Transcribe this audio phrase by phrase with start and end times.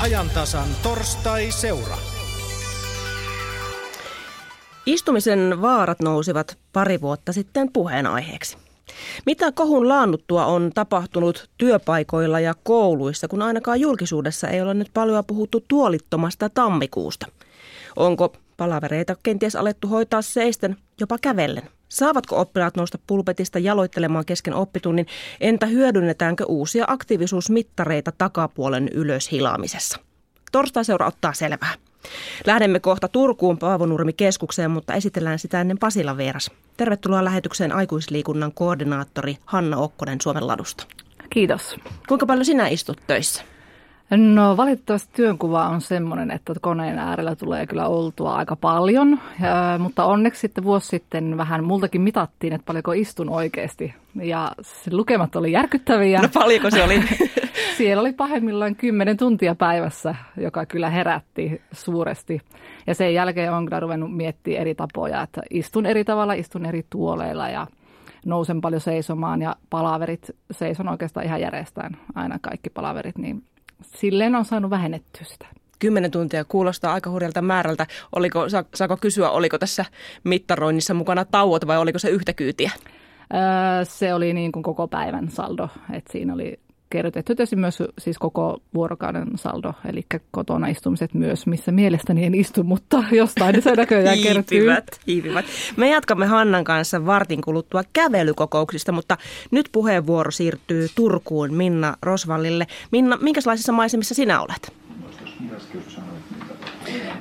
[0.00, 1.98] ajantasan torstai-seura.
[4.86, 8.56] Istumisen vaarat nousivat pari vuotta sitten puheenaiheeksi.
[9.26, 15.24] Mitä kohun laannuttua on tapahtunut työpaikoilla ja kouluissa, kun ainakaan julkisuudessa ei ole nyt paljon
[15.24, 17.26] puhuttu tuolittomasta tammikuusta?
[17.96, 21.70] Onko palavereita kenties alettu hoitaa seisten, jopa kävellen?
[21.88, 25.06] Saavatko oppilaat nousta pulpetista jaloittelemaan kesken oppitunnin?
[25.40, 29.98] Entä hyödynnetäänkö uusia aktiivisuusmittareita takapuolen ylös hilaamisessa?
[30.52, 31.74] Torstai-seura ottaa selvää.
[32.46, 36.50] Lähdemme kohta Turkuun Paavonurmi-keskukseen, mutta esitellään sitä ennen Pasila Veeras.
[36.76, 40.86] Tervetuloa lähetykseen aikuisliikunnan koordinaattori Hanna Okkonen Suomen ladusta.
[41.30, 41.76] Kiitos.
[42.08, 43.42] Kuinka paljon sinä istut töissä?
[44.16, 50.04] No valitettavasti työnkuva on semmoinen, että koneen äärellä tulee kyllä oltua aika paljon, ja, mutta
[50.04, 53.94] onneksi sitten vuosi sitten vähän multakin mitattiin, että paljonko istun oikeasti.
[54.22, 56.22] Ja se lukemat oli järkyttäviä.
[56.22, 57.02] No paljonko se oli?
[57.78, 62.40] Siellä oli pahimmillaan 10 tuntia päivässä, joka kyllä herätti suuresti.
[62.86, 66.86] Ja sen jälkeen on kyllä ruvennut miettimään eri tapoja, että istun eri tavalla, istun eri
[66.90, 67.66] tuoleilla ja
[68.26, 73.42] nousen paljon seisomaan ja palaverit, seison oikeastaan ihan järjestään aina kaikki palaverit, niin
[73.82, 75.46] silleen on saanut vähennettyä sitä.
[75.78, 77.86] Kymmenen tuntia kuulostaa aika hurjalta määrältä.
[78.16, 79.84] Oliko, saako kysyä, oliko tässä
[80.24, 82.70] mittaroinnissa mukana tauot vai oliko se yhtä kyytiä?
[83.34, 88.18] Öö, se oli niin kuin koko päivän saldo, että siinä oli kerrotettu tietysti myös siis
[88.18, 94.18] koko vuorokauden saldo, eli kotona istumiset myös, missä mielestäni en istu, mutta jostain se näköjään
[94.18, 94.58] kertyy.
[94.58, 95.44] hiipivät, hiipivät.
[95.76, 99.16] Me jatkamme Hannan kanssa vartin kuluttua kävelykokouksista, mutta
[99.50, 102.66] nyt puheenvuoro siirtyy Turkuun Minna Rosvallille.
[102.92, 104.72] Minna, minkälaisissa maisemissa sinä olet?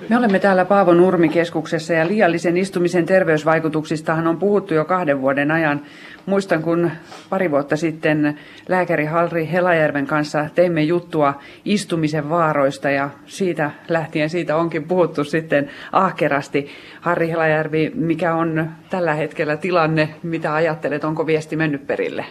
[0.09, 5.81] Me olemme täällä Paavo Nurmikeskuksessa ja liiallisen istumisen terveysvaikutuksistahan on puhuttu jo kahden vuoden ajan.
[6.25, 6.91] Muistan, kun
[7.29, 14.55] pari vuotta sitten lääkäri Halri Helajärven kanssa teimme juttua istumisen vaaroista ja siitä lähtien siitä
[14.55, 16.67] onkin puhuttu sitten ahkerasti.
[17.01, 22.25] Harri Helajärvi, mikä on tällä hetkellä tilanne, mitä ajattelet, onko viesti mennyt perille?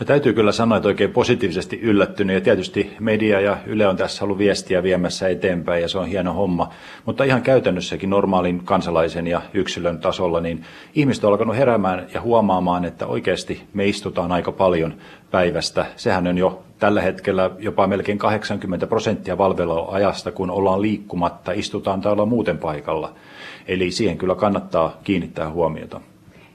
[0.00, 4.24] No täytyy kyllä sanoa, että oikein positiivisesti yllättynyt ja tietysti media ja Yle on tässä
[4.24, 6.68] ollut viestiä viemässä eteenpäin ja se on hieno homma.
[7.04, 10.64] Mutta ihan käytännössäkin normaalin kansalaisen ja yksilön tasolla, niin
[10.94, 14.94] ihmiset on alkanut heräämään ja huomaamaan, että oikeasti me istutaan aika paljon
[15.30, 15.86] päivästä.
[15.96, 19.36] Sehän on jo tällä hetkellä jopa melkein 80 prosenttia
[19.90, 23.14] ajasta, kun ollaan liikkumatta, istutaan tai ollaan muuten paikalla.
[23.68, 26.00] Eli siihen kyllä kannattaa kiinnittää huomiota.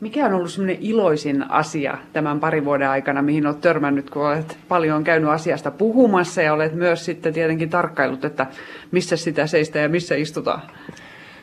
[0.03, 4.57] Mikä on ollut semmoinen iloisin asia tämän parin vuoden aikana, mihin olet törmännyt, kun olet
[4.67, 8.47] paljon käynyt asiasta puhumassa ja olet myös sitten tietenkin tarkkailut, että
[8.91, 10.61] missä sitä seistä ja missä istutaan?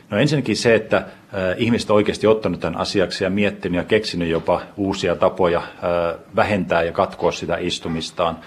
[0.09, 1.05] No ensinnäkin se, että äh,
[1.57, 5.65] ihmiset on oikeasti ottanut tämän asiaksi ja miettinyt ja keksinyt jopa uusia tapoja äh,
[6.35, 8.37] vähentää ja katkoa sitä istumistaan.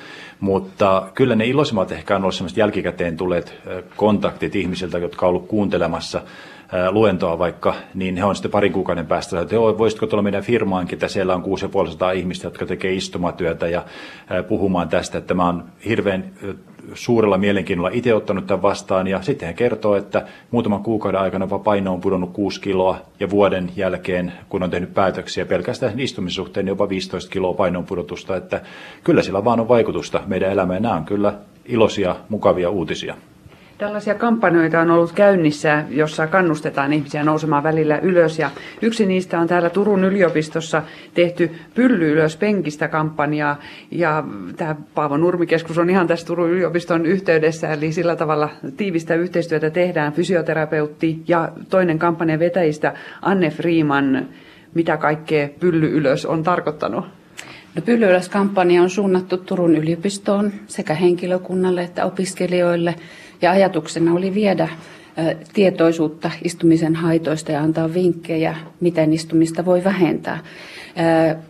[0.40, 5.50] Mutta kyllä ne iloisimmat ehkä on ollut jälkikäteen tulleet äh, kontaktit ihmisiltä, jotka ovat olleet
[5.50, 6.22] kuuntelemassa
[6.90, 11.08] luentoa vaikka, niin he on sitten parin kuukauden päästä, että voisitko tulla meidän firmaankin, että
[11.08, 13.84] siellä on 6500 ihmistä, jotka tekee istumatyötä ja
[14.48, 16.32] puhumaan tästä, että mä oon hirveän
[16.94, 21.92] suurella mielenkiinnolla itse ottanut tämän vastaan ja sitten hän kertoo, että muutaman kuukauden aikana paino
[21.92, 26.70] on pudonnut 6 kiloa ja vuoden jälkeen, kun on tehnyt päätöksiä pelkästään istumisen suhteen, niin
[26.70, 28.60] jopa 15 kiloa painon pudotusta, että
[29.04, 30.82] kyllä sillä vaan on vaikutusta meidän elämään.
[30.82, 31.34] Nämä on kyllä
[31.66, 33.14] iloisia, mukavia uutisia.
[33.78, 38.38] Tällaisia kampanjoita on ollut käynnissä, jossa kannustetaan ihmisiä nousemaan välillä ylös.
[38.38, 38.50] Ja
[38.82, 40.82] yksi niistä on täällä Turun yliopistossa
[41.14, 43.60] tehty Pylly ylös penkistä kampanjaa.
[43.90, 44.24] Ja
[44.56, 50.12] tämä Paavo Nurmikeskus on ihan tässä Turun yliopiston yhteydessä, eli sillä tavalla tiivistä yhteistyötä tehdään.
[50.12, 54.28] Fysioterapeutti ja toinen kampanjan vetäjistä Anne Freeman.
[54.74, 57.04] Mitä kaikkea Pylly ylös on tarkoittanut?
[57.74, 62.94] No, Pylly ylös-kampanja on suunnattu Turun yliopistoon sekä henkilökunnalle että opiskelijoille–
[63.44, 64.68] ja ajatuksena oli viedä
[65.52, 70.38] tietoisuutta istumisen haitoista ja antaa vinkkejä, miten istumista voi vähentää.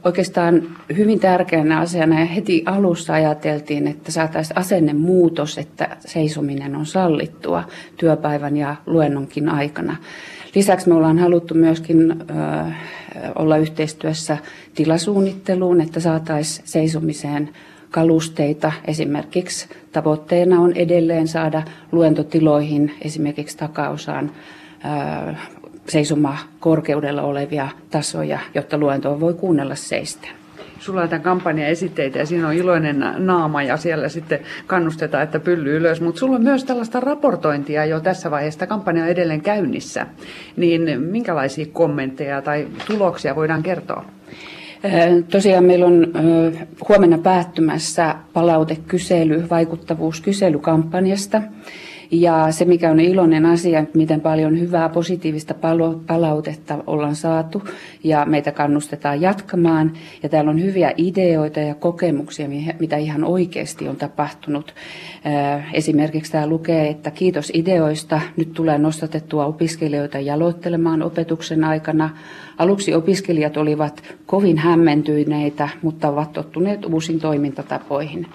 [0.05, 0.63] Oikeastaan
[0.97, 7.65] hyvin tärkeänä asiana ja heti alussa ajateltiin, että saataisiin asennemuutos, että seisominen on sallittua
[7.97, 9.97] työpäivän ja luennonkin aikana.
[10.55, 12.15] Lisäksi me ollaan haluttu myöskin
[13.35, 14.39] olla yhteistyössä
[14.75, 17.51] tilasuunnitteluun, että saataisiin seisomiseen
[17.95, 18.73] kalusteita.
[18.85, 21.63] Esimerkiksi tavoitteena on edelleen saada
[21.93, 24.31] luentotiloihin esimerkiksi takaosaan
[25.89, 30.29] seisoma korkeudella olevia tasoja, jotta luentoa voi kuunnella seistä.
[30.79, 35.41] Sulla on tämän kampanjan esitteitä ja siinä on iloinen naama ja siellä sitten kannustetaan, että
[35.41, 36.01] pylly ylös.
[36.01, 38.67] Mutta sulla on myös tällaista raportointia jo tässä vaiheessa.
[38.67, 40.07] Kampanja on edelleen käynnissä.
[40.57, 44.05] Niin minkälaisia kommentteja tai tuloksia voidaan kertoa?
[45.31, 46.07] Tosiaan meillä on
[46.89, 51.43] huomenna päättymässä palautekysely, vaikuttavuuskyselykampanjasta.
[52.15, 55.55] Ja se, mikä on iloinen asia, miten paljon hyvää positiivista
[56.07, 57.63] palautetta ollaan saatu
[58.05, 59.93] ja meitä kannustetaan jatkamaan.
[60.23, 62.49] Ja täällä on hyviä ideoita ja kokemuksia,
[62.81, 64.75] mitä ihan oikeasti on tapahtunut.
[65.73, 68.21] Esimerkiksi tämä lukee, että kiitos ideoista.
[68.37, 72.11] Nyt tulee nostatettua opiskelijoita jaloittelemaan opetuksen aikana.
[72.59, 78.27] Aluksi opiskelijat olivat kovin hämmentyneitä, mutta ovat tottuneet uusiin toimintatapoihin.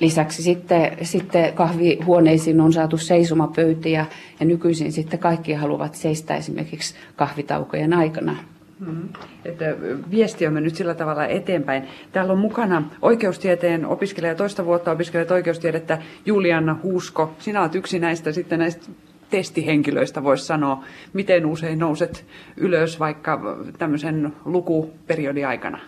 [0.00, 4.06] Lisäksi sitten, sitten kahvihuoneisiin on saatu seisomapöytiä
[4.40, 8.36] ja nykyisin sitten kaikki haluavat seistä esimerkiksi kahvitaukojen aikana.
[8.84, 9.08] Hmm.
[9.44, 9.64] Että
[10.10, 11.82] viesti on mennyt sillä tavalla eteenpäin.
[12.12, 17.32] Täällä on mukana oikeustieteen opiskelija, toista vuotta opiskelijat oikeustiedettä Juliana Huusko.
[17.38, 18.86] Sinä olet yksi näistä sitten näistä
[19.30, 20.84] testihenkilöistä, voisi sanoa.
[21.12, 22.24] Miten usein nouset
[22.56, 25.78] ylös vaikka tämmöisen lukuperiodin aikana?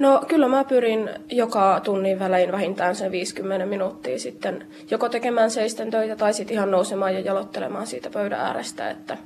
[0.00, 5.90] No kyllä mä pyrin joka tunnin välein vähintään sen 50 minuuttia sitten joko tekemään seisten
[5.90, 9.16] töitä tai sitten ihan nousemaan ja jalottelemaan siitä pöydän äärestä, että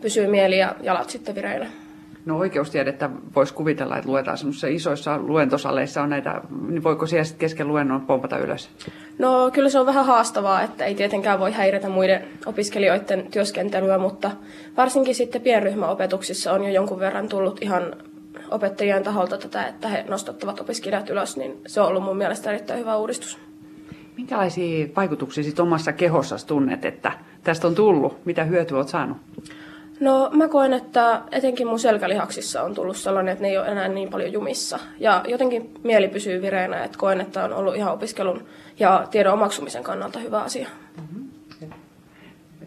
[0.00, 1.66] pysyy mieli ja jalat sitten vireillä.
[2.26, 7.40] No oikeustiedettä voisi kuvitella, että luetaan semmoisissa isoissa luentosaleissa on näitä, niin voiko siellä sitten
[7.40, 8.70] kesken luennon pompata ylös?
[9.18, 14.30] No kyllä se on vähän haastavaa, että ei tietenkään voi häiritä muiden opiskelijoiden työskentelyä, mutta
[14.76, 17.96] varsinkin sitten pienryhmäopetuksissa on jo jonkun verran tullut ihan
[18.50, 22.80] opettajien taholta tätä, että he nostattavat opiskelijat ylös, niin se on ollut mun mielestä erittäin
[22.80, 23.38] hyvä uudistus.
[24.16, 27.12] Minkälaisia vaikutuksia sit omassa kehossa tunnet, että
[27.44, 28.24] tästä on tullut?
[28.24, 29.16] Mitä hyötyä olet saanut?
[30.00, 33.88] No mä koen, että etenkin mun selkälihaksissa on tullut sellainen, että ne ei ole enää
[33.88, 34.78] niin paljon jumissa.
[35.00, 38.46] Ja jotenkin mieli pysyy vireenä, että koen, että on ollut ihan opiskelun
[38.78, 40.68] ja tiedon omaksumisen kannalta hyvä asia.
[40.96, 41.21] Mm-hmm.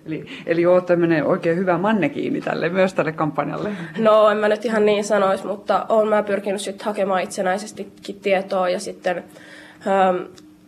[0.05, 3.69] Eli, eli olet tämmöinen oikein hyvä mannekiini tälle, myös tälle kampanjalle.
[3.97, 8.69] No en mä nyt ihan niin sanoisi, mutta olen mä pyrkinyt sitten hakemaan itsenäisestikin tietoa
[8.69, 9.23] ja sitten
[9.87, 10.15] ähm,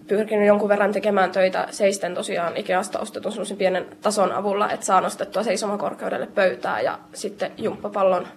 [0.08, 5.02] pyrkinyt jonkun verran tekemään töitä seisten tosiaan Ikeasta ostetun semmoisen pienen tason avulla, että saa
[5.02, 8.28] nostettua seisomakorkeudelle pöytää ja sitten jumppapallon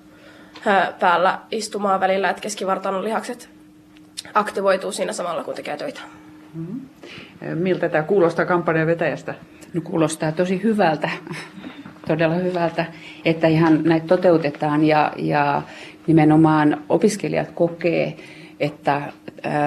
[0.66, 3.50] äh, päällä istumaan välillä, että keskivartalon lihakset
[4.34, 6.00] aktivoituu siinä samalla, kun tekee töitä.
[6.54, 6.80] Mm-hmm.
[7.58, 9.34] Miltä tämä kuulostaa kampanjan vetäjästä?
[9.74, 11.10] No kuulostaa tosi hyvältä,
[12.08, 12.86] todella hyvältä,
[13.24, 15.62] että ihan näitä toteutetaan ja, ja
[16.06, 18.16] nimenomaan opiskelijat kokee,
[18.60, 19.12] että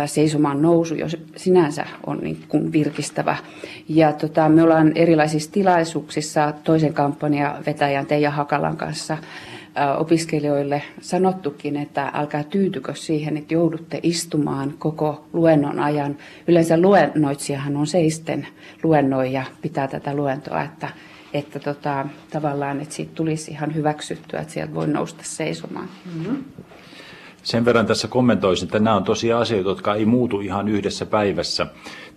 [0.05, 3.35] seisomaan nousu jo sinänsä on niin kuin virkistävä.
[3.89, 9.17] Ja tota, me ollaan erilaisissa tilaisuuksissa toisen kampanjan vetäjän Teija Hakalan kanssa
[9.97, 16.17] opiskelijoille sanottukin, että älkää tyytykö siihen, että joudutte istumaan koko luennon ajan.
[16.47, 18.47] Yleensä luennoitsijahan on seisten
[18.83, 20.89] luennoija, pitää tätä luentoa, että,
[21.33, 25.89] että tota, tavallaan, että siitä tulisi ihan hyväksyttyä, että sieltä voi nousta seisomaan.
[26.05, 26.43] Mm-hmm.
[27.43, 31.67] Sen verran tässä kommentoisin, että nämä on tosiaan asioita, jotka ei muutu ihan yhdessä päivässä.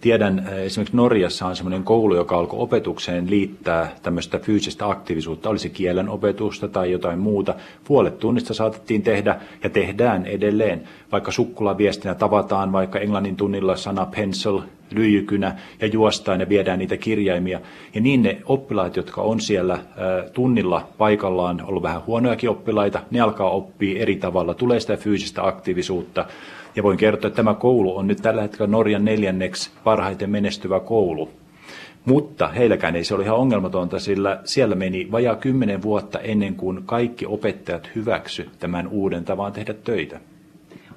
[0.00, 5.70] Tiedän, äh, esimerkiksi Norjassa on sellainen koulu, joka alkoi opetukseen liittää tämmöistä fyysistä aktiivisuutta, olisi
[5.70, 7.54] kielen opetusta tai jotain muuta.
[7.84, 10.82] Puolet tunnista saatettiin tehdä ja tehdään edelleen.
[11.12, 14.60] Vaikka sukkulaviestinä tavataan vaikka englannin tunnilla sana pencil,
[14.90, 17.60] lyijykynä ja juostaan ja viedään niitä kirjaimia.
[17.94, 19.78] Ja niin ne oppilaat, jotka on siellä
[20.32, 26.26] tunnilla paikallaan, ollut vähän huonojakin oppilaita, ne alkaa oppia eri tavalla, tulee sitä fyysistä aktiivisuutta.
[26.76, 31.30] Ja voin kertoa, että tämä koulu on nyt tällä hetkellä Norjan neljänneksi parhaiten menestyvä koulu.
[32.04, 36.82] Mutta heilläkään ei se ole ihan ongelmatonta, sillä siellä meni vajaa kymmenen vuotta ennen kuin
[36.86, 40.20] kaikki opettajat hyväksy tämän uuden tavan tehdä töitä.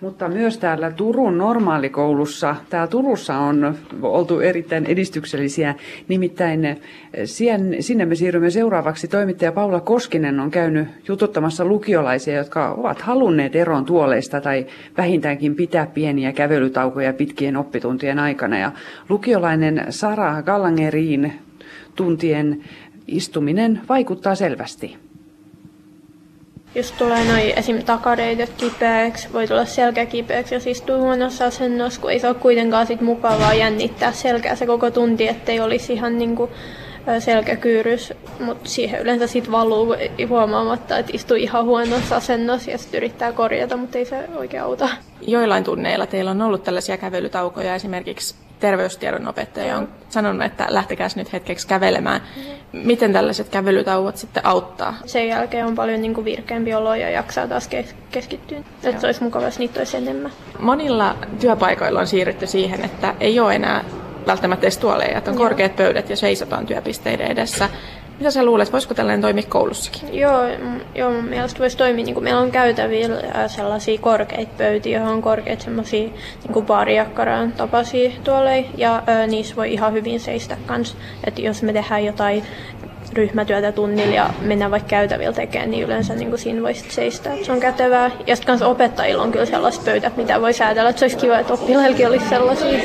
[0.01, 5.75] Mutta myös täällä Turun normaalikoulussa, täällä Turussa on oltu erittäin edistyksellisiä.
[6.07, 6.77] Nimittäin eh,
[7.79, 9.07] sinne me siirrymme seuraavaksi.
[9.07, 14.65] Toimittaja Paula Koskinen on käynyt jututtamassa lukiolaisia, jotka ovat halunneet eron tuoleista tai
[14.97, 18.59] vähintäänkin pitää pieniä kävelytaukoja pitkien oppituntien aikana.
[18.59, 18.71] Ja
[19.09, 21.33] lukiolainen Sara Gallangeriin
[21.95, 22.63] tuntien
[23.07, 25.08] istuminen vaikuttaa selvästi.
[26.75, 27.83] Jos tulee noin esim.
[27.83, 32.87] takareidet kipeäksi, voi tulla selkä kipeäksi ja siis huonossa asennossa, kun ei se ole kuitenkaan
[32.87, 36.49] sit mukavaa jännittää selkää se koko tunti, ettei olisi ihan niinku
[37.19, 39.95] selkäkyyrys, mutta siihen yleensä sitten valuu
[40.29, 44.89] huomaamatta, että istuu ihan huonossa asennossa ja sitten yrittää korjata, mutta ei se oikein auta.
[45.21, 51.33] Joillain tunneilla teillä on ollut tällaisia kävelytaukoja, esimerkiksi terveystiedon opettaja on sanonut, että lähtekääs nyt
[51.33, 52.21] hetkeksi kävelemään.
[52.71, 54.97] Miten tällaiset kävelytauot sitten auttaa?
[55.05, 57.69] Sen jälkeen on paljon niin kuin virkeämpi olo ja jaksaa taas
[58.11, 58.57] keskittyä.
[58.83, 60.31] Että se olisi mukava, jos niitä olisi enemmän.
[60.59, 63.83] Monilla työpaikoilla on siirrytty siihen, että ei ole enää
[64.27, 65.47] välttämättä edes tuoleja, että on Joo.
[65.47, 67.69] korkeat pöydät ja seisotaan työpisteiden edessä.
[68.19, 70.19] Mitä sä luulet, voisiko tällainen toimia koulussakin?
[70.19, 70.41] Joo,
[70.95, 75.21] joo mun mielestä voisi toimia, niin kuin meillä on käytävillä sellaisia korkeita pöytiä, johon on
[75.21, 76.09] korkeita sellaisia
[76.47, 80.97] niin baariakkaraan tapaisia tuolla, ja ö, niissä voi ihan hyvin seistä kanssa.
[81.23, 82.43] Että jos me tehdään jotain
[83.13, 87.29] ryhmätyötä tunnilla ja mennään vaikka käytävillä tekemään, niin yleensä niin kuin siinä voisi seistä.
[87.43, 88.11] Se on kätevää.
[88.27, 91.53] Ja sitten opettajilla on kyllä sellaiset pöytät, mitä voi säädellä, että se olisi kiva, että
[91.53, 92.79] oppilaillekin olisi sellaisia.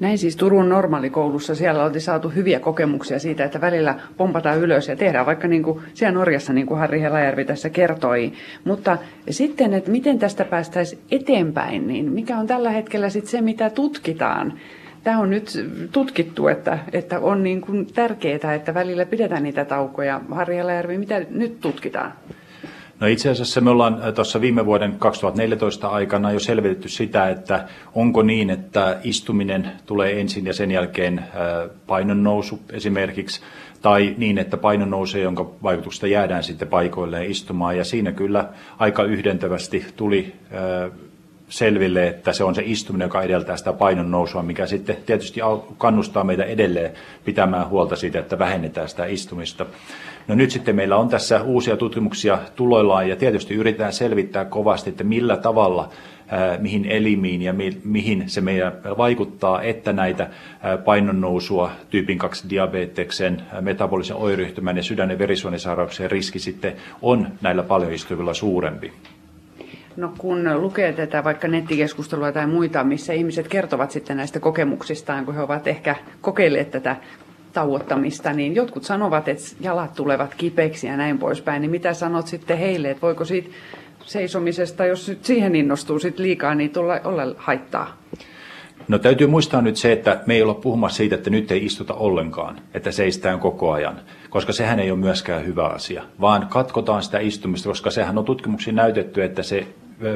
[0.00, 4.96] Näin siis Turun normaalikoulussa siellä oltiin saatu hyviä kokemuksia siitä, että välillä pompataan ylös ja
[4.96, 8.32] tehdään vaikka niin kuin siellä Norjassa, niin kuin Harri Helajärvi tässä kertoi.
[8.64, 8.98] Mutta
[9.30, 14.52] sitten, että miten tästä päästäisiin eteenpäin, niin mikä on tällä hetkellä sitten se, mitä tutkitaan?
[15.04, 20.20] Tämä on nyt tutkittu, että, että on niin kuin tärkeää, että välillä pidetään niitä taukoja.
[20.30, 22.12] Harri Helajärvi, mitä nyt tutkitaan?
[23.00, 27.68] No itse asiassa me ollaan äh, tuossa viime vuoden 2014 aikana jo selvitetty sitä, että
[27.94, 31.26] onko niin, että istuminen tulee ensin ja sen jälkeen äh,
[31.86, 33.40] painon nousu esimerkiksi,
[33.82, 37.76] tai niin, että painon nousee, jonka vaikutuksesta jäädään sitten paikoilleen istumaan.
[37.76, 38.48] Ja siinä kyllä
[38.78, 40.90] aika yhdentävästi tuli äh,
[41.48, 45.40] selville, että se on se istuminen, joka edeltää sitä painon nousua, mikä sitten tietysti
[45.78, 46.92] kannustaa meitä edelleen
[47.24, 49.66] pitämään huolta siitä, että vähennetään sitä istumista.
[50.28, 55.04] No nyt sitten meillä on tässä uusia tutkimuksia tuloillaan ja tietysti yritetään selvittää kovasti, että
[55.04, 55.88] millä tavalla
[56.58, 60.30] mihin elimiin ja mi- mihin se meidän vaikuttaa, että näitä
[60.84, 67.92] painonnousua, tyypin 2 diabeteksen, metabolisen oiryhtymän ja sydän- ja verisuonisairauksien riski sitten on näillä paljon
[67.92, 68.92] istuvilla suurempi.
[69.96, 75.34] No kun lukee tätä vaikka nettikeskustelua tai muita, missä ihmiset kertovat sitten näistä kokemuksistaan, kun
[75.34, 76.96] he ovat ehkä kokeilleet tätä
[77.56, 81.60] tauottamista, niin jotkut sanovat, että jalat tulevat kipeiksi ja näin poispäin.
[81.62, 83.48] Niin mitä sanot sitten heille, että voiko siitä
[84.04, 87.96] seisomisesta, jos nyt siihen innostuu sit liikaa, niin tulla, olla haittaa?
[88.88, 91.94] No täytyy muistaa nyt se, että me ei olla puhumassa siitä, että nyt ei istuta
[91.94, 97.18] ollenkaan, että seistään koko ajan, koska sehän ei ole myöskään hyvä asia, vaan katkotaan sitä
[97.18, 99.66] istumista, koska sehän on tutkimuksiin näytetty, että se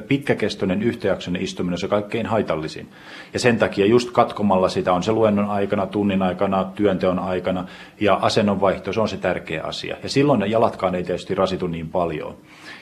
[0.08, 2.88] pitkäkestoinen yhtäjaksoinen istuminen on se kaikkein haitallisin.
[3.32, 7.68] Ja sen takia just katkomalla sitä on se luennon aikana, tunnin aikana, työnteon aikana
[8.00, 9.96] ja asennonvaihto, se on se tärkeä asia.
[10.02, 12.37] Ja silloin ne jalatkaan ei tietysti rasitu niin paljon.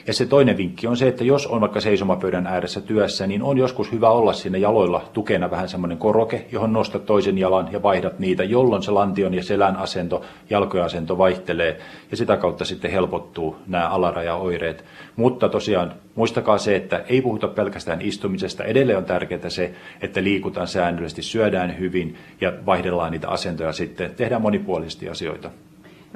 [0.09, 3.59] Ja se toinen vinkki on se, että jos on vaikka seisomapöydän ääressä työssä, niin on
[3.59, 8.19] joskus hyvä olla sinne jaloilla tukena vähän semmoinen koroke, johon nostat toisen jalan ja vaihdat
[8.19, 11.79] niitä, jolloin se lantion ja selän asento, jalkojen asento vaihtelee
[12.11, 14.85] ja sitä kautta sitten helpottuu nämä alarajaoireet.
[15.17, 18.65] Mutta tosiaan muistakaa se, että ei puhuta pelkästään istumisesta.
[18.65, 24.15] Edelleen on tärkeää se, että liikutaan säännöllisesti, syödään hyvin ja vaihdellaan niitä asentoja sitten.
[24.15, 25.51] Tehdään monipuolisesti asioita.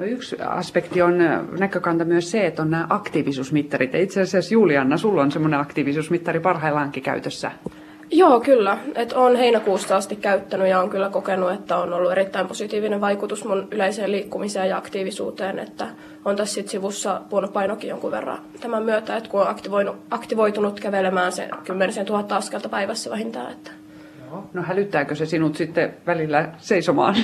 [0.03, 1.17] No yksi aspekti on
[1.59, 3.93] näkökanta myös se, että on nämä aktiivisuusmittarit.
[3.93, 7.51] Ja itse asiassa Julianna, sulla on semmoinen aktiivisuusmittari parhaillaankin käytössä.
[8.11, 8.77] Joo, kyllä.
[8.95, 13.45] Et olen heinäkuusta asti käyttänyt ja on kyllä kokenut, että on ollut erittäin positiivinen vaikutus
[13.45, 15.59] mun yleiseen liikkumiseen ja aktiivisuuteen.
[15.59, 15.87] Että
[16.25, 20.79] on tässä sit sivussa puhunut painokin jonkun verran tämän myötä, että kun on aktivoinut, aktivoitunut
[20.79, 23.51] kävelemään se 10 000 askelta päivässä vähintään.
[23.51, 23.71] Että.
[24.53, 27.15] No hälyttääkö se sinut sitten välillä seisomaan?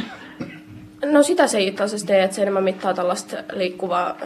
[1.05, 4.17] No sitä se itse asiassa tee, että se enemmän mittaa tällaista liikkuvaa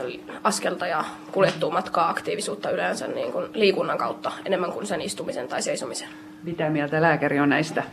[0.43, 5.61] askelta ja kuljettua matkaa aktiivisuutta yleensä niin kuin liikunnan kautta enemmän kuin sen istumisen tai
[5.61, 6.07] seisomisen.
[6.43, 7.83] Mitä mieltä lääkäri on näistä?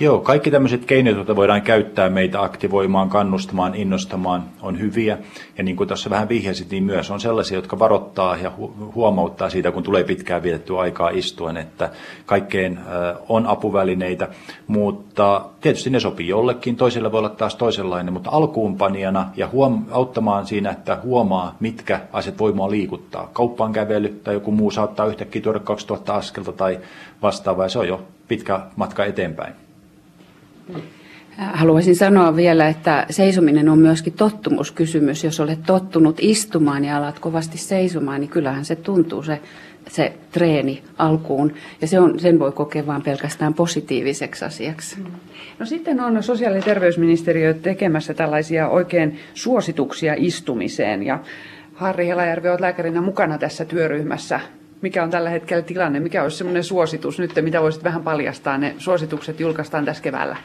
[0.00, 5.18] Joo, kaikki tämmöiset keinot, joita voidaan käyttää meitä aktivoimaan, kannustamaan, innostamaan, on hyviä.
[5.58, 8.52] Ja niin kuin tässä vähän vihjasit, niin myös on sellaisia, jotka varoittaa ja
[8.94, 11.90] huomauttaa siitä, kun tulee pitkään vietetty aikaa istuen, että
[12.26, 12.80] kaikkeen
[13.28, 14.28] on apuvälineitä,
[14.66, 20.46] mutta tietysti ne sopii jollekin, toiselle voi olla taas toisenlainen, mutta alkuunpanijana ja huom- auttamaan
[20.46, 23.30] siinä, että huomaa, mitkä asiat voimaa liikuttaa.
[23.32, 26.78] Kauppaan kävely tai joku muu saattaa yhtäkkiä tuoda 2000 askelta tai
[27.22, 29.67] vastaavaa, ja se on jo pitkä matka eteenpäin.
[31.38, 35.24] Haluaisin sanoa vielä, että seisominen on myöskin tottumuskysymys.
[35.24, 39.40] Jos olet tottunut istumaan ja alat kovasti seisomaan, niin kyllähän se tuntuu se,
[39.88, 41.52] se treeni alkuun.
[41.80, 44.96] Ja se on, sen voi kokea vain pelkästään positiiviseksi asiaksi.
[45.58, 51.02] No sitten on sosiaali- ja terveysministeriö tekemässä tällaisia oikein suosituksia istumiseen.
[51.02, 51.18] Ja
[51.74, 54.40] Harri Helajärvi, olet lääkärinä mukana tässä työryhmässä.
[54.82, 56.00] Mikä on tällä hetkellä tilanne?
[56.00, 58.58] Mikä olisi semmoinen suositus nyt, mitä voisit vähän paljastaa?
[58.58, 60.36] Ne suositukset julkaistaan tässä keväällä.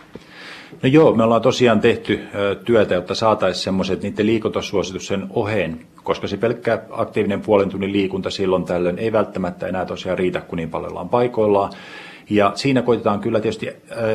[0.83, 2.19] No joo, me ollaan tosiaan tehty
[2.65, 8.65] työtä, jotta saataisiin semmoiset niiden liikuntasuosituksen oheen, koska se pelkkä aktiivinen puolen tunnin liikunta silloin
[8.65, 11.71] tällöin ei välttämättä enää tosiaan riitä, kun niin paljon ollaan paikoillaan.
[12.30, 13.70] Ja siinä koitetaan kyllä tietysti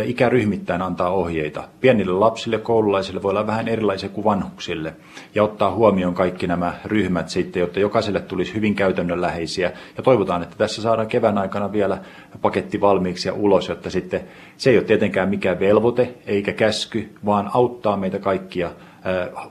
[0.04, 1.64] ikäryhmittäin antaa ohjeita.
[1.80, 4.94] Pienille lapsille, koululaisille voi olla vähän erilaisia kuin vanhuksille.
[5.34, 9.72] Ja ottaa huomioon kaikki nämä ryhmät sitten, jotta jokaiselle tulisi hyvin käytännönläheisiä.
[9.96, 11.98] Ja toivotaan, että tässä saadaan kevään aikana vielä
[12.42, 14.20] paketti valmiiksi ja ulos, jotta sitten
[14.56, 18.70] se ei ole tietenkään mikään velvoite eikä käsky, vaan auttaa meitä kaikkia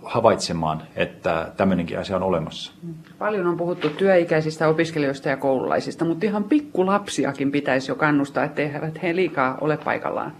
[0.04, 2.74] havaitsemaan, että tämmöinenkin asia on olemassa.
[3.20, 8.72] Paljon on puhuttu työikäisistä opiskelijoista ja koululaisista, mutta ihan pikkulapsiakin pitäisi jo kannustaa, ettei
[9.04, 10.34] he liikaa ole paikallaan.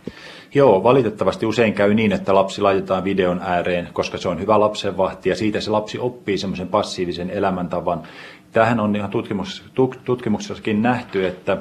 [0.54, 5.30] Joo, valitettavasti usein käy niin, että lapsi laitetaan videon ääreen, koska se on hyvä lapsenvahti
[5.30, 8.04] ja siitä se lapsi oppii semmoisen passiivisen elämäntavan.
[8.52, 9.64] Tähän on ihan tutkimus,
[10.06, 11.58] tutkimuksessakin nähty, että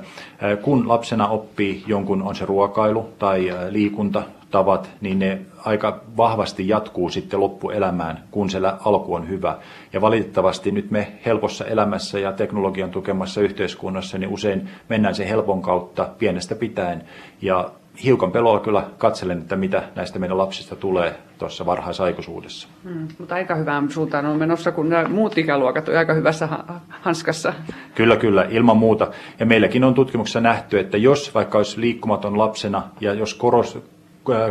[0.62, 4.22] kun lapsena oppii jonkun, on se ruokailu tai liikunta
[4.56, 9.56] tavat, niin ne aika vahvasti jatkuu sitten loppuelämään, kun se alku on hyvä.
[9.92, 15.62] Ja valitettavasti nyt me helpossa elämässä ja teknologian tukemassa yhteiskunnassa, niin usein mennään se helpon
[15.62, 17.02] kautta pienestä pitäen.
[17.42, 17.70] Ja
[18.04, 22.68] hiukan pelolla kyllä katselen, että mitä näistä meidän lapsista tulee tuossa varhaisaikuisuudessa.
[22.84, 26.48] Hmm, mutta aika hyvään suuntaan on menossa, kun nämä muut ikäluokat ovat aika hyvässä
[26.88, 27.52] hanskassa.
[27.94, 29.10] Kyllä, kyllä, ilman muuta.
[29.38, 33.78] Ja meilläkin on tutkimuksessa nähty, että jos vaikka olisi liikkumaton lapsena ja jos koros,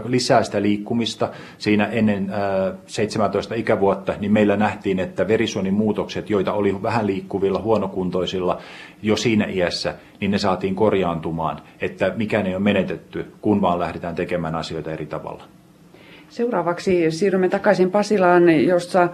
[0.06, 2.32] lisää sitä liikkumista siinä ennen
[2.88, 8.62] 17 äh, ikävuotta, niin meillä nähtiin, että verisuonimuutokset, joita oli vähän liikkuvilla huonokuntoisilla
[9.02, 14.16] jo siinä iässä, niin ne saatiin korjaantumaan, että mikään ei ole menetetty, kun vaan lähdetään
[14.16, 15.44] tekemään asioita eri tavalla.
[16.30, 19.10] Seuraavaksi siirrymme takaisin Pasilaan, jossa äh,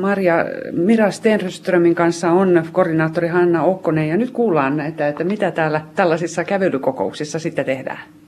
[0.00, 0.34] Maria
[0.72, 4.08] Mira Stenströmin kanssa on koordinaattori Hanna Okkonen.
[4.08, 8.19] Ja nyt kuullaan, että, että mitä täällä tällaisissa kävelykokouksissa sitten tehdään.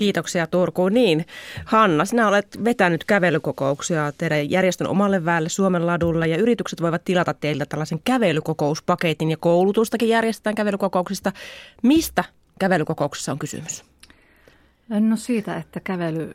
[0.00, 0.88] Kiitoksia Turku.
[0.88, 1.26] Niin,
[1.64, 7.34] Hanna, sinä olet vetänyt kävelykokouksia teidän järjestön omalle väelle Suomen ladulla ja yritykset voivat tilata
[7.34, 11.32] teiltä tällaisen kävelykokouuspaketin ja koulutustakin järjestetään kävelykokouksista.
[11.82, 12.24] Mistä
[12.58, 13.84] kävelykokouksessa on kysymys?
[14.88, 16.34] No siitä, että kävely,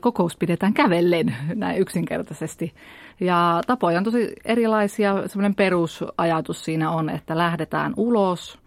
[0.00, 2.74] kokous pidetään kävellen näin yksinkertaisesti.
[3.20, 5.28] Ja tapoja on tosi erilaisia.
[5.28, 8.58] Sellainen perusajatus siinä on, että lähdetään ulos,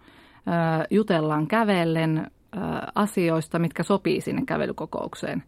[0.90, 2.30] jutellaan kävellen,
[2.94, 5.42] asioista, mitkä sopii sinne kävelykokoukseen.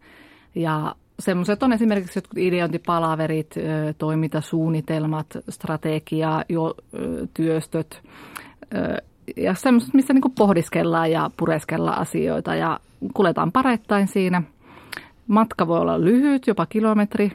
[0.55, 3.55] Ja semmoiset on esimerkiksi jotkut ideointipalaverit,
[3.97, 6.75] toimintasuunnitelmat, strategia, jo,
[7.33, 8.01] työstöt
[9.37, 12.79] ja semmoiset, missä niin pohdiskellaan ja pureskellaan asioita ja
[13.13, 14.43] kuljetaan parettain siinä.
[15.27, 17.31] Matka voi olla lyhyt, jopa kilometri,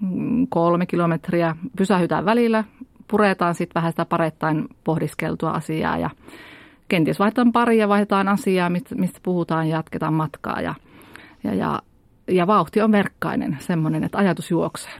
[0.00, 1.56] mm, kolme kilometriä.
[1.76, 2.64] Pysähytään välillä,
[3.08, 6.10] puretaan sitten vähän sitä parettain pohdiskeltua asiaa ja
[6.92, 10.60] kenties vaihdetaan pari ja vaihdetaan asiaa, mistä puhutaan ja jatketaan matkaa.
[10.60, 10.74] Ja,
[11.44, 11.82] ja, ja,
[12.28, 14.92] ja vauhti on verkkainen, semmoinen, että ajatus juoksee.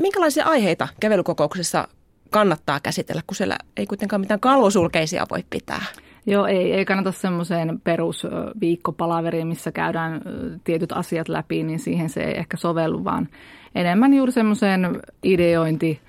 [0.00, 1.88] Minkälaisia aiheita kävelykokouksessa
[2.30, 5.82] kannattaa käsitellä, kun siellä ei kuitenkaan mitään kalvosulkeisia voi pitää?
[6.26, 10.20] Joo, ei, ei kannata semmoiseen perusviikkopalaveriin, missä käydään
[10.64, 13.28] tietyt asiat läpi, niin siihen se ei ehkä sovellu, vaan
[13.74, 16.00] enemmän juuri semmoiseen ideointi,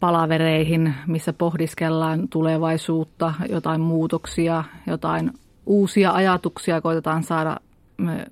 [0.00, 5.32] palavereihin, missä pohdiskellaan tulevaisuutta, jotain muutoksia, jotain
[5.66, 7.56] uusia ajatuksia koitetaan saada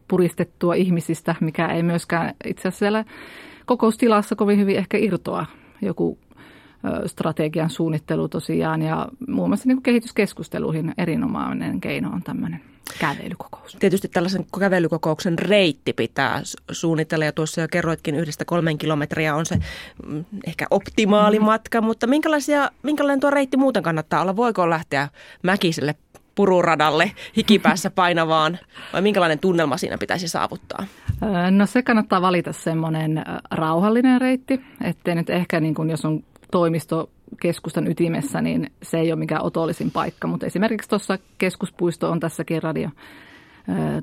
[0.09, 3.05] puristettua ihmisistä, mikä ei myöskään itse asiassa siellä
[3.67, 5.47] kokoustilassa kovin hyvin ehkä irtoa.
[5.83, 6.19] Joku
[7.07, 12.61] strategian suunnittelu tosiaan ja muun muassa niin kehityskeskusteluihin erinomainen keino on tämmöinen
[12.99, 13.77] kävelykokous.
[13.81, 19.59] Tietysti tällaisen kävelykokouksen reitti pitää suunnitella ja tuossa jo kerroitkin yhdestä kolmen kilometriä on se
[20.07, 21.47] mm, ehkä optimaali mm-hmm.
[21.47, 24.37] matka, mutta minkälaisia, minkälainen tuo reitti muuten kannattaa olla?
[24.37, 25.09] Voiko lähteä
[25.43, 25.95] mäkiselle
[26.35, 28.59] pururadalle hikipäässä painavaan
[28.93, 30.87] vai minkälainen tunnelma siinä pitäisi saavuttaa?
[31.51, 37.11] No se kannattaa valita semmoinen rauhallinen reitti, ettei nyt ehkä niin kuin jos on toimisto
[37.41, 40.29] keskustan ytimessä, niin se ei ole mikään otollisin paikka.
[40.29, 42.91] Mutta esimerkiksi tuossa keskuspuisto on tässäkin radio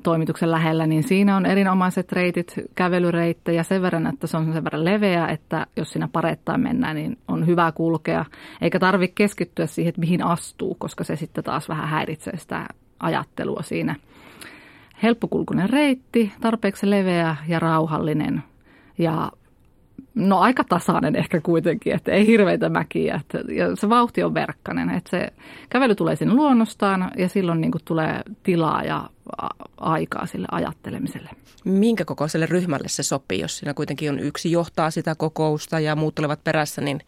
[0.02, 4.84] toimituksen lähellä, niin siinä on erinomaiset reitit, kävelyreittejä sen verran, että se on sen verran
[4.84, 8.24] leveä, että jos siinä parettaan mennään, niin on hyvä kulkea.
[8.60, 12.66] Eikä tarvitse keskittyä siihen, että mihin astuu, koska se sitten taas vähän häiritsee sitä
[13.00, 13.96] ajattelua siinä.
[15.02, 18.42] Helppokulkunen reitti, tarpeeksi leveä ja rauhallinen
[18.98, 19.32] ja
[20.14, 23.14] No aika tasainen ehkä kuitenkin, että ei hirveitä mäkiä.
[23.14, 25.32] Että, ja se vauhti on verkkainen, että se
[25.70, 29.10] kävely tulee sinne luonnostaan ja silloin niin tilaa tilaa ja
[29.76, 31.30] aikaa sille ajattelemiselle.
[31.64, 36.14] Minkä kokoiselle ryhmälle se sopii, jos siinä kuitenkin on yksi johtaa sitä kokousta ja muut
[36.14, 37.00] tulevat perässä, niin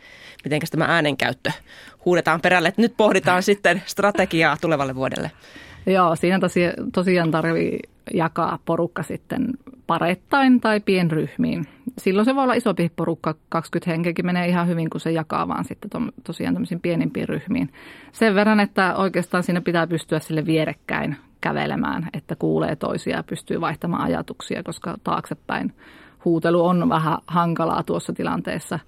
[0.45, 1.51] miten tämä äänenkäyttö
[2.05, 5.31] huudetaan perälle, että nyt pohditaan sitten strategiaa tulevalle vuodelle?
[5.87, 6.41] Joo, siinä
[6.93, 7.79] tosiaan tarvii
[8.15, 9.47] jakaa porukka sitten
[9.87, 11.67] parettain tai pienryhmiin.
[11.99, 15.65] Silloin se voi olla isompi porukka, 20 henkeäkin menee ihan hyvin, kun se jakaa vaan
[15.65, 17.73] sitten to, tosiaan tämmöisiin pienimpiin ryhmiin.
[18.13, 23.61] Sen verran, että oikeastaan siinä pitää pystyä sille vierekkäin kävelemään, että kuulee toisia ja pystyy
[23.61, 25.73] vaihtamaan ajatuksia, koska taaksepäin
[26.25, 28.79] huutelu on vähän hankalaa tuossa tilanteessa.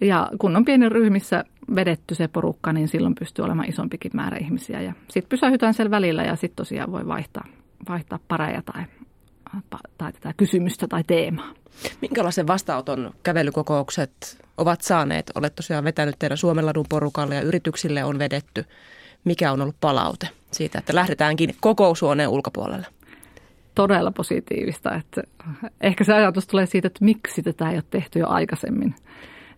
[0.00, 4.80] Ja kun on pieni ryhmissä vedetty se porukka, niin silloin pystyy olemaan isompikin määrä ihmisiä.
[4.80, 7.44] Ja sitten pysähytään siellä välillä ja sitten tosiaan voi vaihtaa,
[7.88, 8.84] vaihtaa pareja tai
[9.98, 11.52] tai tätä kysymystä tai teemaa.
[12.00, 15.30] Minkälaisen vastaanoton kävelykokoukset ovat saaneet?
[15.34, 18.64] Olet tosiaan vetänyt teidän Suomenladun porukalle ja yrityksille on vedetty.
[19.24, 22.86] Mikä on ollut palaute siitä, että lähdetäänkin kokoushuoneen ulkopuolelle?
[23.74, 24.94] Todella positiivista.
[24.94, 25.22] Että
[25.80, 28.94] ehkä se ajatus tulee siitä, että miksi tätä ei ole tehty jo aikaisemmin.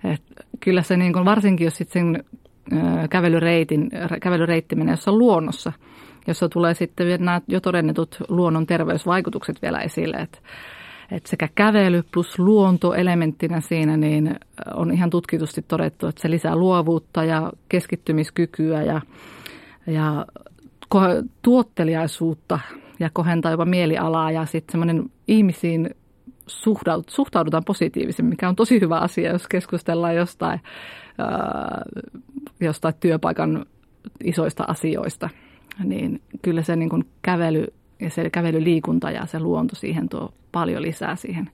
[0.05, 0.23] Et
[0.61, 2.25] kyllä se niin kuin, varsinkin, jos sitten sen
[3.11, 5.73] kävelyreitin, kävelyreitti menee jossain luonnossa,
[6.27, 10.39] jossa tulee sitten nämä jo todennetut luonnon terveysvaikutukset vielä esille, että
[11.11, 14.37] että sekä kävely plus luonto elementtinä siinä niin
[14.75, 19.01] on ihan tutkitusti todettu, että se lisää luovuutta ja keskittymiskykyä ja,
[19.87, 20.27] ja
[21.43, 22.59] tuotteliaisuutta
[23.01, 25.91] ja kohentaa jopa mielialaa ja sitten semmoinen ihmisiin
[27.09, 30.61] suhtaudutaan positiivisemmin, mikä on tosi hyvä asia, jos keskustellaan jostain,
[32.61, 33.67] jostain työpaikan
[34.25, 35.29] isoista asioista.
[35.85, 37.67] Niin kyllä se niin kuin kävely
[38.01, 41.51] ja se kävelyliikunta ja se luonto siihen tuo paljon lisää siihen,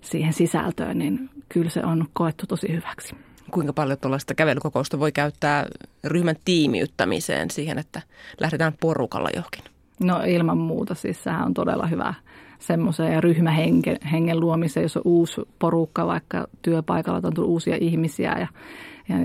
[0.00, 3.16] siihen sisältöön, niin kyllä se on koettu tosi hyväksi.
[3.50, 5.66] Kuinka paljon tuollaista kävelykokousta voi käyttää
[6.04, 8.02] ryhmän tiimiyttämiseen siihen, että
[8.40, 9.64] lähdetään porukalla johonkin?
[10.00, 12.14] No ilman muuta, siis sehän on todella hyvä
[12.58, 18.36] semmoiseen ja ryhmähengen hengen luomiseen, jos on uusi porukka, vaikka työpaikalla on tullut uusia ihmisiä
[18.38, 18.48] ja,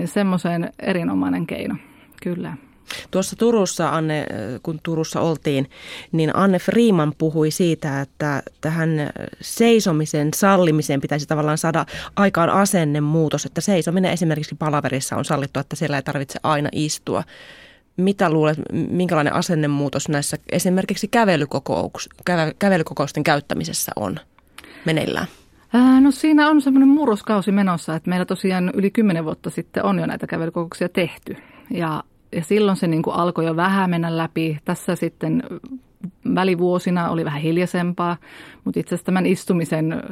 [0.00, 1.76] ja semmoiseen erinomainen keino,
[2.22, 2.56] kyllä.
[3.10, 4.26] Tuossa Turussa, Anne,
[4.62, 5.70] kun Turussa oltiin,
[6.12, 8.90] niin Anne Freeman puhui siitä, että tähän
[9.40, 15.96] seisomisen sallimiseen pitäisi tavallaan saada aikaan asennemuutos, että seisominen esimerkiksi palaverissa on sallittu, että siellä
[15.96, 17.22] ei tarvitse aina istua.
[17.96, 22.08] Mitä luulet, minkälainen asennemuutos näissä esimerkiksi kävelykokous,
[22.58, 24.16] kävelykokousten käyttämisessä on
[24.84, 25.26] meneillään?
[26.00, 30.06] No siinä on semmoinen murroskausi menossa, että meillä tosiaan yli kymmenen vuotta sitten on jo
[30.06, 31.36] näitä kävelykokouksia tehty.
[31.70, 34.58] Ja ja silloin se niin kuin alkoi jo vähän mennä läpi.
[34.64, 35.42] Tässä sitten
[36.34, 38.16] välivuosina oli vähän hiljaisempaa,
[38.64, 40.02] mutta itse asiassa tämän istumisen,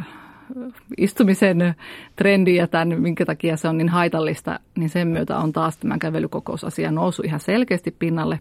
[0.98, 1.74] istumisen
[2.16, 5.98] trendi ja tämän, minkä takia se on niin haitallista, niin sen myötä on taas tämän
[5.98, 8.40] kävelykokousasia noussut ihan selkeästi pinnalle.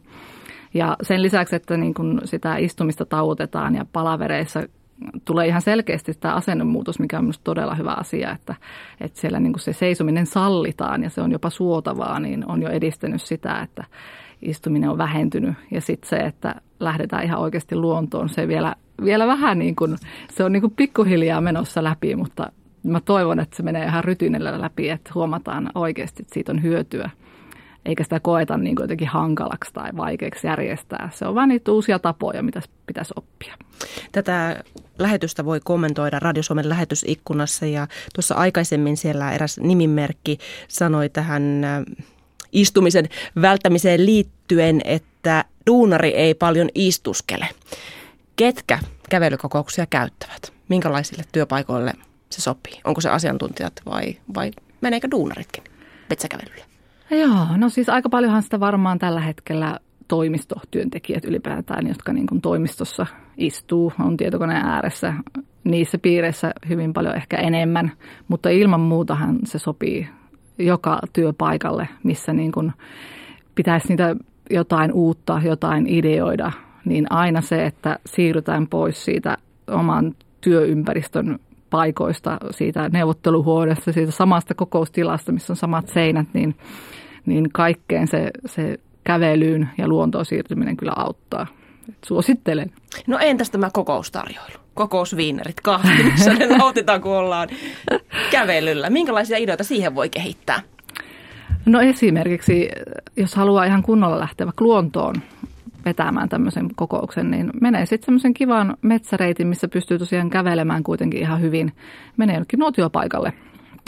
[0.74, 4.64] Ja sen lisäksi, että niin kun sitä istumista tauotetaan ja palavereissa
[5.26, 8.56] tulee ihan selkeästi tämä asennemuutos, mikä on minusta todella hyvä asia, että,
[9.02, 12.70] että siellä niin kuin se seisominen sallitaan ja se on jopa suotavaa, niin on jo
[12.70, 13.84] edistänyt sitä, että
[14.42, 15.56] istuminen on vähentynyt.
[15.72, 19.96] Ja sitten se, että lähdetään ihan oikeasti luontoon, se vielä, vielä vähän niin kuin,
[20.32, 22.52] se on niin kuin pikkuhiljaa menossa läpi, mutta
[22.84, 27.10] mä toivon, että se menee ihan rytynellä läpi, että huomataan oikeasti, että siitä on hyötyä
[27.86, 31.10] eikä sitä koeta niin kuin jotenkin hankalaksi tai vaikeaksi järjestää.
[31.14, 33.56] Se on vain niitä uusia tapoja, mitä pitäisi oppia.
[34.12, 34.64] Tätä
[35.00, 41.84] lähetystä voi kommentoida Radio Suomen lähetysikkunassa ja tuossa aikaisemmin siellä eräs nimimerkki sanoi tähän äh,
[42.52, 43.10] istumisen
[43.42, 47.48] välttämiseen liittyen, että duunari ei paljon istuskele.
[48.36, 50.54] Ketkä kävelykokouksia käyttävät?
[50.70, 51.94] Minkälaisille työpaikoille
[52.30, 52.82] se sopii?
[52.84, 55.64] Onko se asiantuntijat vai, vai meneekö duunaritkin
[56.10, 56.64] metsäkävelylle?
[57.12, 59.80] Joo, no siis aika paljonhan sitä varmaan tällä hetkellä
[60.10, 63.06] toimistotyöntekijät ylipäätään, jotka niin kuin toimistossa
[63.38, 65.14] istuu, on tietokoneen ääressä.
[65.64, 67.92] Niissä piireissä hyvin paljon ehkä enemmän,
[68.28, 70.08] mutta ilman muutahan se sopii
[70.58, 72.72] joka työpaikalle, missä niin kuin
[73.56, 74.16] pitäisi niitä
[74.50, 76.52] jotain uutta, jotain ideoida,
[76.86, 85.32] niin aina se, että siirrytään pois siitä oman työympäristön paikoista, siitä neuvotteluhuoneesta, siitä samasta kokoustilasta,
[85.32, 86.56] missä on samat seinät, niin,
[87.26, 91.48] niin kaikkeen se, se kävelyyn ja luontoon siirtyminen kyllä auttaa.
[91.90, 92.72] Et suosittelen.
[93.08, 94.60] No entäs tämä kokoustarjoilu?
[94.74, 95.56] Kokousviinerit,
[96.04, 97.50] missä ne nautitaan, kun ollaan
[98.32, 98.90] kävelyllä.
[98.90, 100.62] Minkälaisia ideoita siihen voi kehittää?
[101.66, 102.70] No esimerkiksi,
[103.18, 105.16] jos haluaa ihan kunnolla lähteä luontoon
[105.86, 111.42] vetämään tämmöisen kokouksen, niin menee sitten semmoisen kivan metsäreitin, missä pystyy tosiaan kävelemään kuitenkin ihan
[111.42, 111.74] hyvin.
[112.18, 113.34] Menee jonnekin nuotiopaikalle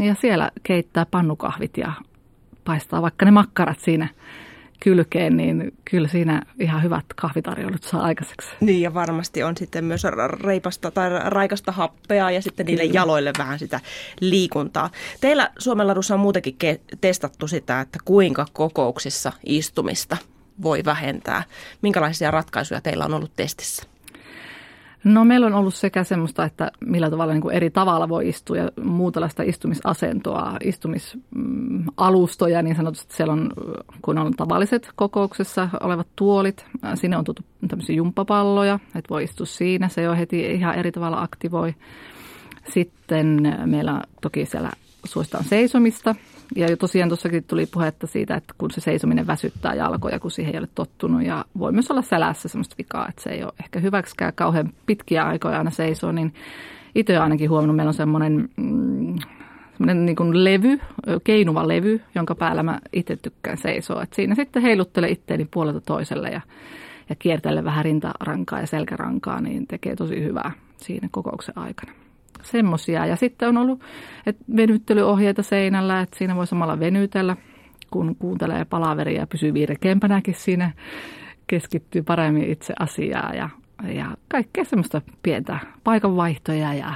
[0.02, 1.92] ja siellä keittää pannukahvit ja
[2.64, 4.08] paistaa vaikka ne makkarat siinä
[4.84, 8.50] kylkeen, niin kyllä siinä ihan hyvät kahvitarjoulut saa aikaiseksi.
[8.60, 10.04] Niin ja varmasti on sitten myös
[10.44, 13.80] reipasta tai raikasta happea ja sitten niille jaloille vähän sitä
[14.20, 14.90] liikuntaa.
[15.22, 16.56] Teillä Suomenladussa on muutenkin
[17.02, 20.18] testattu sitä, että kuinka kokouksissa istumista
[20.64, 21.44] voi vähentää.
[21.82, 23.91] Minkälaisia ratkaisuja teillä on ollut testissä?
[25.04, 28.58] No meillä on ollut sekä semmoista, että millä tavalla niin kuin eri tavalla voi istua
[28.58, 33.16] ja muutalaista istumisasentoa, istumisalustoja niin sanotusti.
[33.16, 33.52] Siellä on,
[34.02, 39.88] kun on tavalliset kokouksessa olevat tuolit, sinne on tultu tämmöisiä jumppapalloja, että voi istua siinä,
[39.88, 41.76] se jo heti ihan eri tavalla aktivoi.
[42.74, 44.72] Sitten meillä toki siellä
[45.06, 46.16] suositaan seisomista
[46.56, 50.60] Ja tosiaan tuossakin tuli puhetta siitä, että kun se seisominen väsyttää jalkoja, kun siihen ei
[50.60, 51.24] ole tottunut.
[51.24, 55.24] Ja voi myös olla selässä semmoista vikaa, että se ei ole ehkä hyväksikään kauhean pitkiä
[55.24, 56.12] aikoja aina seisoo.
[56.12, 56.34] Niin
[56.96, 59.16] itse ainakin huomannut, meillä on semmoinen mm,
[59.82, 60.80] semmoinen niin kuin levy,
[61.24, 64.04] keinuva levy, jonka päällä mä itse tykkään seisoa.
[64.04, 66.42] Et siinä sitten heiluttele itteeni puolelta toiselle ja,
[67.10, 72.01] ja kiertele vähän rintarankaa ja selkärankaa, niin tekee tosi hyvää siinä kokouksen aikana.
[72.44, 73.06] Semmoisia.
[73.06, 73.82] Ja sitten on ollut
[74.26, 77.38] että venyttelyohjeita seinällä, että siinä voi samalla venytellä,
[77.92, 80.72] kun kuuntelee palaveria ja pysyy virkeämpänäkin siinä,
[81.48, 83.50] keskittyy paremmin itse asiaan ja,
[83.94, 86.94] ja kaikkea semmoista pientä paikanvaihtoja ja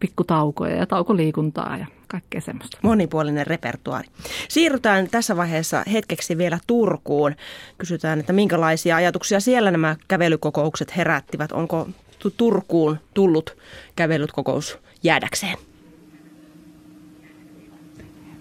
[0.00, 2.78] pikkutaukoja ja taukoliikuntaa ja kaikkea semmoista.
[2.82, 4.08] Monipuolinen repertuaari.
[4.48, 7.34] Siirrytään tässä vaiheessa hetkeksi vielä Turkuun.
[7.78, 11.52] Kysytään, että minkälaisia ajatuksia siellä nämä kävelykokoukset herättivät.
[11.52, 11.88] Onko
[12.30, 13.56] Turkuun tullut
[13.96, 15.56] kävelytkokous jäädäkseen?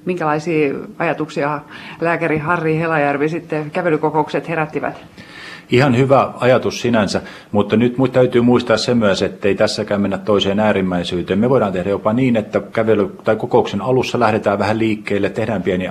[0.05, 1.61] Minkälaisia ajatuksia
[2.01, 5.05] lääkäri Harri Helajärvi sitten kävelykokoukset herättivät?
[5.69, 10.59] Ihan hyvä ajatus sinänsä, mutta nyt täytyy muistaa se myös, että ei tässäkään mennä toiseen
[10.59, 11.39] äärimmäisyyteen.
[11.39, 15.87] Me voidaan tehdä jopa niin, että kävely- tai kokouksen alussa lähdetään vähän liikkeelle, tehdään pieni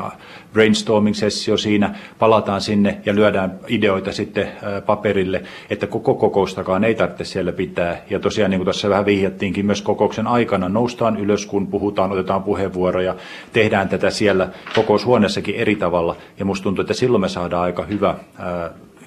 [0.53, 4.49] brainstorming-sessio siinä, palataan sinne ja lyödään ideoita sitten
[4.87, 8.03] paperille, että koko kokoustakaan ei tarvitse siellä pitää.
[8.11, 12.43] Ja tosiaan, niin kuin tuossa vähän vihjattiinkin, myös kokouksen aikana noustaan ylös, kun puhutaan, otetaan
[12.43, 13.17] puheenvuoroja,
[13.53, 16.17] tehdään tätä siellä kokoushuoneessakin eri tavalla.
[16.39, 18.15] Ja musta tuntuu, että silloin me saadaan aika hyvä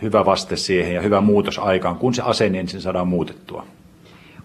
[0.01, 3.65] hyvä vaste siihen ja hyvä muutos aikaan, kun se asenne ensin saadaan muutettua.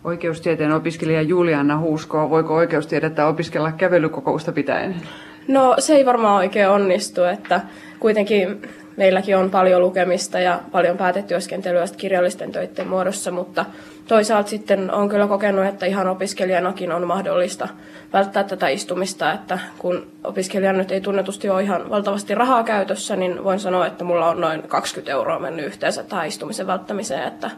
[0.05, 4.95] Oikeustieteen opiskelija Juliana Huusko, voiko oikeustiedettä opiskella kävelykokousta pitäen?
[5.51, 7.61] No se ei varmaan oikein onnistu, että
[8.01, 8.63] kuitenkin
[8.97, 13.65] meilläkin on paljon lukemista ja paljon päätetyöskentelyä kirjallisten töiden muodossa, mutta
[14.09, 17.69] toisaalta sitten on kyllä kokenut, että ihan opiskelijanakin on mahdollista
[18.13, 23.45] välttää tätä istumista, että kun opiskelijan nyt ei tunnetusti ole ihan valtavasti rahaa käytössä, niin
[23.45, 27.51] voin sanoa, että mulla on noin 20 euroa mennyt yhteensä tähän istumisen välttämiseen, että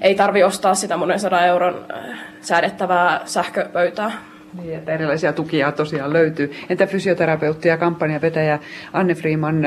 [0.00, 4.31] ei tarvi ostaa sitä monen sadan euron äh, säädettävää sähköpöytää.
[4.62, 6.52] Niin, että erilaisia tukia tosiaan löytyy.
[6.68, 8.58] Entä fysioterapeutti ja kampanjavetäjä
[8.92, 9.62] Anne Freeman,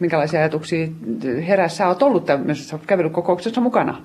[0.00, 0.88] minkälaisia ajatuksia
[1.48, 4.02] herässä Sä olet ollut tämmöisessä kävelykokouksessa mukana?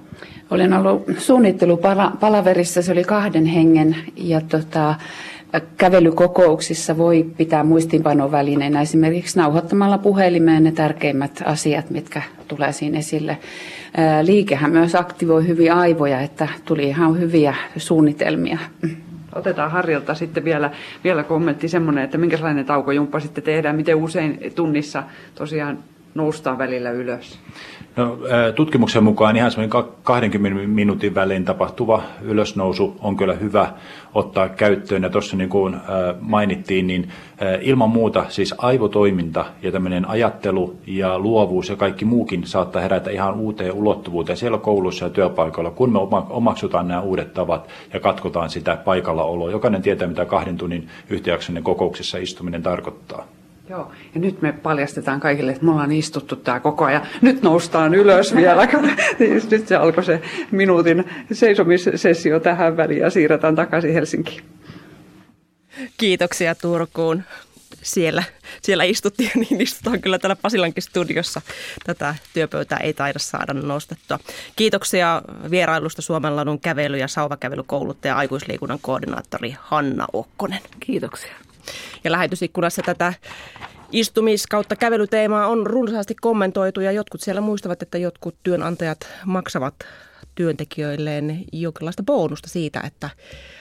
[0.52, 4.96] Olen ollut suunnittelupalaverissa, se oli kahden hengen ja tota,
[5.78, 13.38] kävelykokouksissa voi pitää muistiinpanovälineenä esimerkiksi nauhoittamalla puhelimeen ne tärkeimmät asiat, mitkä tulee siinä esille.
[14.22, 18.58] Liikehän myös aktivoi hyvin aivoja, että tuli ihan hyviä suunnitelmia.
[19.36, 20.72] Otetaan Harrilta sitten vielä,
[21.04, 25.04] vielä kommentti semmoinen, että minkälainen taukojumppa sitten tehdään, miten usein tunnissa
[25.36, 25.80] tosiaan
[26.16, 27.40] noustaan välillä ylös?
[27.96, 28.18] No,
[28.56, 33.74] tutkimuksen mukaan ihan semmoinen 20 minuutin välein tapahtuva ylösnousu on kyllä hyvä
[34.14, 35.04] ottaa käyttöön.
[35.04, 35.78] Ja tuossa niin kuin
[36.20, 37.10] mainittiin, niin
[37.62, 43.40] ilman muuta siis aivotoiminta ja tämmöinen ajattelu ja luovuus ja kaikki muukin saattaa herätä ihan
[43.40, 46.00] uuteen ulottuvuuteen siellä koulussa ja työpaikoilla, kun me
[46.30, 49.52] omaksutaan nämä uudet tavat ja katkotaan sitä paikallaoloa.
[49.52, 53.26] Jokainen tietää, mitä kahden tunnin yhtäjaksoinen kokouksessa istuminen tarkoittaa.
[53.70, 57.08] Joo, ja nyt me paljastetaan kaikille, että me ollaan istuttu tämä koko ajan.
[57.22, 58.68] Nyt noustaan ylös vielä.
[59.52, 64.44] nyt se alkoi se minuutin seisomissessio tähän väliin ja siirretään takaisin Helsinkiin.
[65.98, 67.24] Kiitoksia Turkuun.
[67.82, 68.24] Siellä,
[68.62, 71.42] siellä istuttiin, niin istutaan kyllä täällä Pasilankin studiossa.
[71.86, 74.20] Tätä työpöytää ei taida saada nostettua.
[74.56, 80.60] Kiitoksia vierailusta Suomenladun kävely- ja sauvakävelykouluttaja ja aikuisliikunnan koordinaattori Hanna Okkonen.
[80.80, 81.45] Kiitoksia.
[82.04, 83.14] Ja lähetysikkunassa tätä
[83.92, 89.76] istumis- kautta kävelyteemaa on runsaasti kommentoitu ja jotkut siellä muistavat, että jotkut työnantajat maksavat
[90.36, 93.10] työntekijöilleen jonkinlaista bonusta siitä, että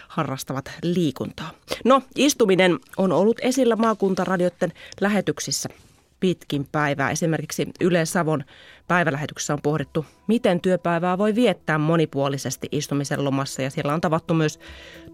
[0.09, 1.51] harrastavat liikuntaa.
[1.85, 5.69] No, istuminen on ollut esillä maakuntaradioiden lähetyksissä
[6.21, 7.11] pitkin päivää.
[7.11, 8.45] Esimerkiksi Yle Savon
[8.89, 13.63] päivälähetyksessä on pohdittu, miten työpäivää voi viettää monipuolisesti istumisen lomassa.
[13.63, 14.61] Ja siellä on tavattu myös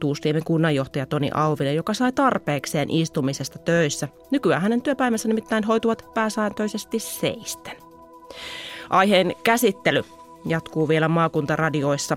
[0.01, 4.09] Tuustiemen kunnanjohtaja Toni Auvinen, joka sai tarpeekseen istumisesta töissä.
[4.31, 7.77] Nykyään hänen työpäivänsä nimittäin hoituvat pääsääntöisesti seisten.
[8.91, 10.05] Aiheen käsittely
[10.45, 12.17] jatkuu vielä maakuntaradioissa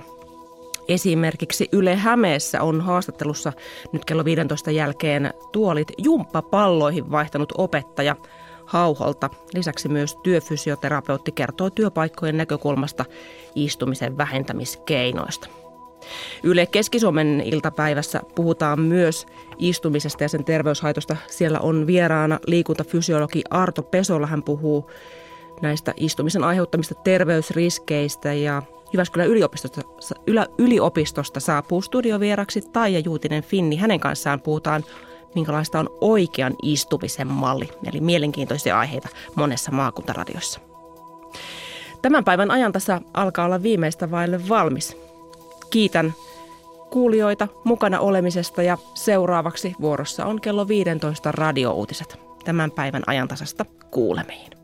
[0.87, 3.53] Esimerkiksi Yle Hämeessä on haastattelussa
[3.91, 8.15] nyt kello 15 jälkeen tuolit jumppapalloihin vaihtanut opettaja
[8.65, 9.29] Hauholta.
[9.53, 13.05] Lisäksi myös työfysioterapeutti kertoo työpaikkojen näkökulmasta
[13.55, 15.47] istumisen vähentämiskeinoista.
[16.43, 19.25] Yle Keski-Suomen iltapäivässä puhutaan myös
[19.57, 21.15] istumisesta ja sen terveyshaitosta.
[21.27, 24.27] Siellä on vieraana liikuntafysiologi Arto Pesola.
[24.27, 24.91] Hän puhuu
[25.61, 28.61] näistä istumisen aiheuttamista terveysriskeistä ja
[28.93, 29.81] Jyväskylän yliopistosta,
[30.57, 33.75] yliopistosta saapuu studiovieraksi Taija Juutinen Finni.
[33.75, 34.83] Hänen kanssaan puhutaan
[35.35, 40.59] minkälaista on oikean istumisen malli, eli mielenkiintoisia aiheita monessa maakuntaradiossa.
[42.01, 44.97] Tämän päivän ajan tässä alkaa olla viimeistä vaille valmis.
[45.69, 46.13] Kiitän
[46.91, 52.19] kuulijoita mukana olemisesta ja seuraavaksi vuorossa on kello 15 radiouutiset.
[52.45, 54.62] Tämän päivän ajantasasta kuulemiin.